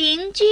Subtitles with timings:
[0.00, 0.44] 邻居。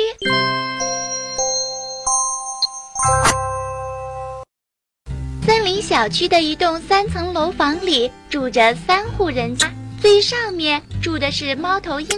[5.46, 9.72] 森林小区的一栋三层楼房里住着三户人家，
[10.02, 12.08] 最上面住的是猫头鹰，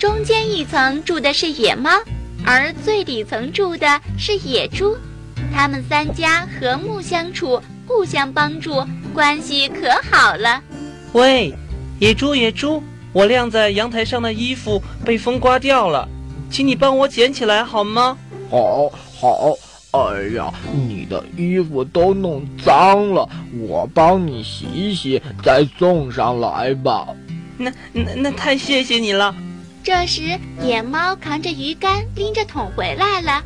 [0.00, 1.90] 中间一层住的是野猫，
[2.44, 4.96] 而最底层住的是野猪。
[5.54, 8.84] 他们三家和睦相处，互相帮助，
[9.14, 10.60] 关系可好了。
[11.12, 11.54] 喂，
[12.00, 12.82] 野猪，野猪，
[13.12, 16.08] 我晾在阳台上的衣服被风刮掉了，
[16.50, 18.16] 请你帮我捡起来好吗？
[18.50, 19.54] 好，好。
[19.96, 23.28] 哎呀，你的衣服都弄脏了，
[23.68, 27.06] 我帮你洗洗，再送上来吧。
[27.56, 29.32] 那那那太谢谢你了。
[29.84, 33.44] 这时，野猫扛着鱼竿，拎着桶回来了。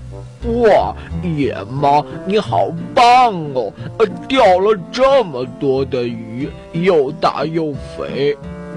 [0.62, 3.70] 哇，野猫你好棒哦！
[3.98, 8.34] 呃，钓了这么多的鱼，又大又肥。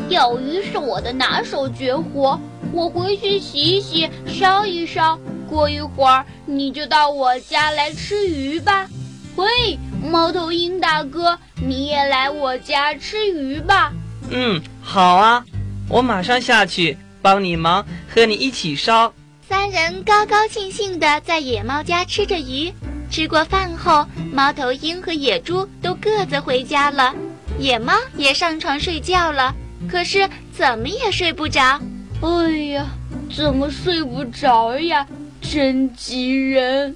[0.10, 2.38] 钓鱼是我的拿手绝活，
[2.74, 5.20] 我回去洗洗，烧一烧。
[5.50, 8.88] 过一会儿你就到我家来吃鱼吧。
[9.36, 13.92] 喂，猫头鹰大哥，你也来我家吃鱼吧。
[14.30, 15.44] 嗯，好啊，
[15.90, 19.14] 我马上下去帮你忙，和你一起烧。
[19.50, 22.72] 三人高高兴兴地在野猫家吃着鱼。
[23.10, 27.14] 吃过饭后，猫头鹰和野猪都各自回家了，
[27.60, 29.54] 野猫也上床睡觉了。
[29.90, 31.78] 可是怎么也睡不着。
[32.24, 32.88] 哎呀，
[33.36, 35.08] 怎么睡不着呀？
[35.42, 36.96] 真急人！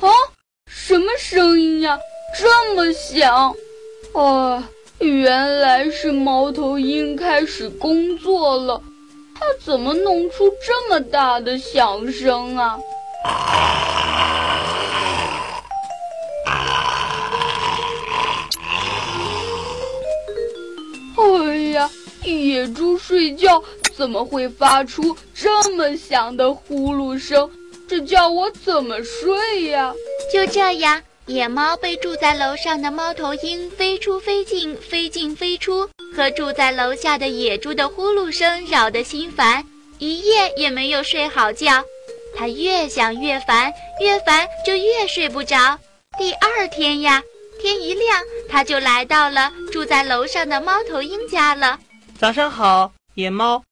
[0.00, 0.08] 啊，
[0.70, 1.98] 什么声音呀？
[2.38, 3.54] 这么响！
[4.12, 4.68] 啊，
[4.98, 8.82] 原来是猫头鹰开始工作了。
[9.34, 12.78] 它怎么弄出这么大的响声啊？
[21.16, 21.90] 哎呀，
[22.24, 23.62] 野猪睡觉
[23.96, 27.50] 怎么会发出这么响的呼噜声？
[27.88, 29.94] 这叫我怎么睡呀？
[30.32, 39.64] 就这样，野猫被住在楼上的猫头鹰飞出飞进、飞进飞出，和住在楼下的野猪的呼噜声扰得心烦，
[39.98, 41.82] 一夜也没有睡好觉。
[42.36, 45.78] 它越想越烦，越烦就越睡不着。
[46.18, 47.22] 第二天呀，
[47.62, 51.78] 天一亮，它就来到了住在楼上的猫头鹰家了。
[52.18, 53.62] 早上好，野猫，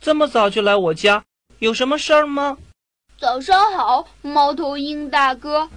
[0.00, 1.24] 这么早就来我家，
[1.58, 2.56] 有什么事儿吗？
[3.18, 5.68] 早上好，猫头鹰大哥。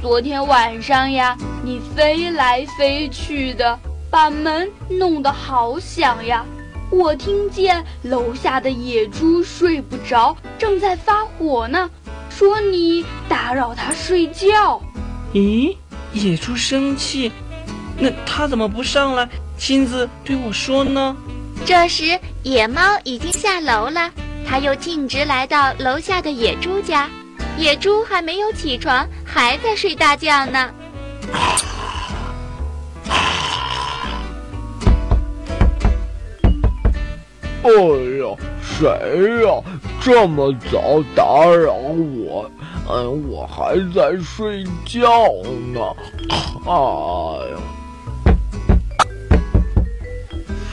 [0.00, 3.78] 昨天晚上呀，你飞来飞去的，
[4.10, 6.44] 把门弄得好响呀。
[6.90, 11.90] 我听见楼下的野猪睡不着，正在发火呢，
[12.30, 14.80] 说你打扰它睡觉。
[15.34, 15.76] 咦，
[16.14, 17.30] 野猪生气？
[17.98, 19.28] 那它怎么不上来
[19.58, 21.14] 亲自对我说呢？
[21.64, 24.10] 这时，野猫已经下楼了。
[24.48, 27.08] 它又径直来到楼下的野猪家，
[27.58, 30.70] 野猪还没有起床，还在睡大觉呢。
[37.62, 37.70] 哎
[38.20, 38.88] 呀，谁
[39.42, 39.60] 呀？
[40.00, 42.48] 这么早打扰我？
[42.88, 45.08] 嗯，我还在睡觉
[45.74, 45.80] 呢。
[46.64, 46.72] 哎
[47.50, 47.58] 呀，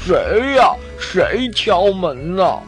[0.06, 0.76] 谁呀？
[1.00, 2.60] 谁敲门呢？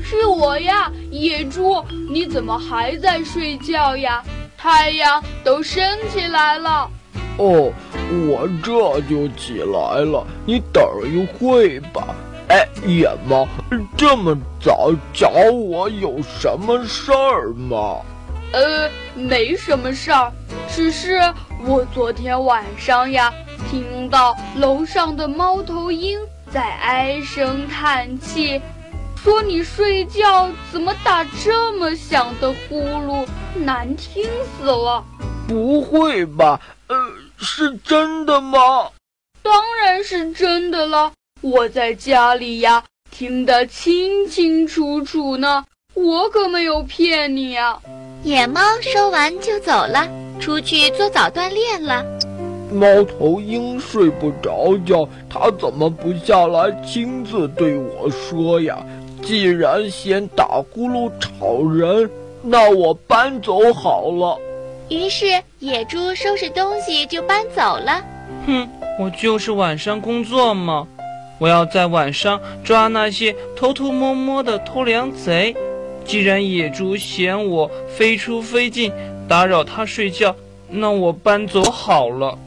[0.00, 4.22] 是我呀，野猪，你怎么还在睡觉呀？
[4.56, 6.88] 太阳都升起来了。
[7.36, 7.72] 哦，
[8.28, 12.14] 我这就起来了，你等一会吧。
[12.48, 13.46] 哎，野猫，
[13.96, 17.96] 这么早找我有什么事儿吗？
[18.52, 20.32] 呃，没什么事儿，
[20.68, 21.20] 只是
[21.66, 23.32] 我昨天晚上呀，
[23.68, 26.18] 听到楼上的猫头鹰
[26.52, 28.60] 在唉声叹气。
[29.22, 33.26] 说你睡觉怎么打这么响的呼噜，
[33.56, 34.24] 难听
[34.56, 35.04] 死了！
[35.48, 36.60] 不会吧？
[36.86, 36.96] 呃，
[37.36, 38.90] 是真的吗？
[39.42, 47.78] 当然是真的了，我在家里呀，听得清清楚楚呢，我可没有骗你呀。
[48.22, 50.08] 野猫说完就走了，
[50.38, 52.04] 出去做早锻炼了。
[52.70, 58.78] 猫头鹰睡不着觉，它怎么不下来亲自对我说呀？
[59.22, 62.08] 既然嫌打呼噜吵人，
[62.42, 64.38] 那我搬走好了。
[64.88, 65.26] 于是
[65.58, 68.02] 野猪收拾东西就搬走了。
[68.46, 68.68] 哼，
[68.98, 70.86] 我就是晚上工作嘛，
[71.38, 75.54] 我要在晚上抓那些偷偷摸摸的偷粮贼。
[76.04, 78.92] 既然野猪嫌我飞出飞进，
[79.28, 80.34] 打扰它睡觉，
[80.70, 82.38] 那我搬走好了。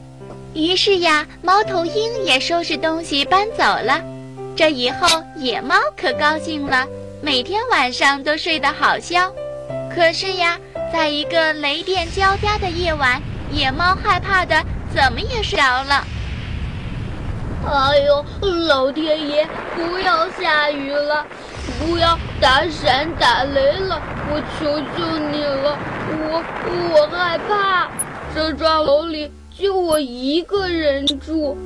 [0.54, 4.00] 于是呀，猫头鹰也收拾东西搬走了。
[4.54, 6.86] 这以后，野猫可高兴了，
[7.22, 9.32] 每天晚上都睡得好香。
[9.94, 10.58] 可是呀，
[10.92, 13.20] 在一个雷电交加的夜晚，
[13.50, 14.62] 野猫害怕的
[14.94, 16.06] 怎么也睡着了。
[17.64, 18.24] 哎呦，
[18.66, 21.24] 老天爷，不要下雨了，
[21.78, 23.98] 不要打闪打雷了，
[24.28, 25.78] 我求求你了，
[26.10, 26.44] 我
[26.92, 27.88] 我害怕。
[28.34, 31.56] 这幢楼里就我一个人住，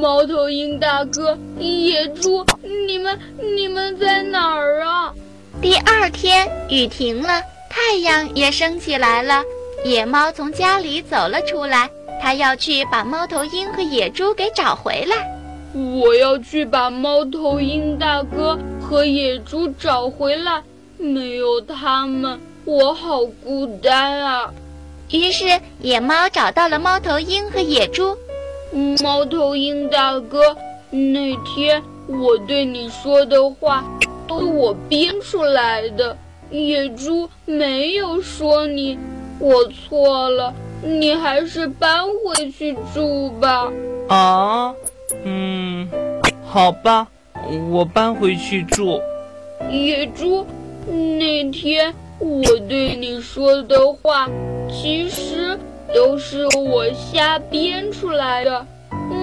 [0.00, 3.18] 猫头鹰大哥、野猪，你们
[3.56, 5.14] 你们在哪儿啊？
[5.62, 9.42] 第二天雨停了，太阳也升起来了，
[9.84, 11.88] 野猫从家里走了出来。
[12.22, 15.26] 它要去把猫头鹰和野猪给找回来。
[15.72, 20.62] 我要去把猫头鹰大哥和野猪找回来。
[20.98, 24.52] 没有他们，我好孤单啊！
[25.10, 25.44] 于是
[25.80, 28.16] 野猫找到了猫头鹰和野猪。
[29.02, 30.56] 猫头鹰大哥，
[30.90, 33.84] 那天我对你说的话
[34.28, 36.16] 都是我编出来的。
[36.50, 38.98] 野猪没有说你，
[39.38, 40.54] 我错了。
[40.82, 43.70] 你还是搬回去住吧。
[44.08, 44.74] 啊，
[45.24, 45.88] 嗯，
[46.44, 47.06] 好吧，
[47.70, 49.00] 我搬回去住。
[49.70, 50.46] 野猪，
[50.88, 54.28] 那天我对你说的话，
[54.70, 55.58] 其实
[55.94, 58.66] 都是我瞎编出来的。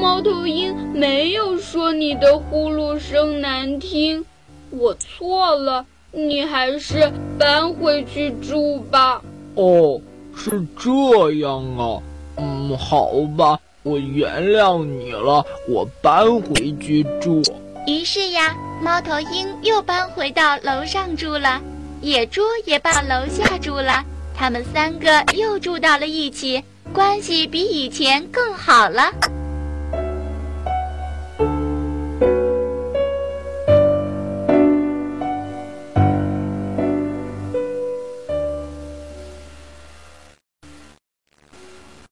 [0.02, 4.26] 猫头鹰没有说你的呼噜声难听，
[4.72, 5.86] 我错了。
[6.12, 9.22] 你还是搬回去住吧。
[9.56, 10.02] 哦。
[10.40, 12.00] 是这样啊，
[12.38, 17.42] 嗯，好吧，我原谅你了，我搬回去住。
[17.88, 21.60] 于是呀，猫头鹰又搬回到楼上住了，
[22.02, 24.04] 野猪也搬到楼下住了，
[24.36, 26.64] 他们三个又住到了一起，
[26.94, 29.12] 关系比以前更好了。